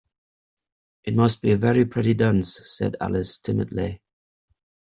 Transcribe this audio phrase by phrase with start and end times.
[1.03, 4.01] ‘It must be a very pretty dance,’ said Alice timidly.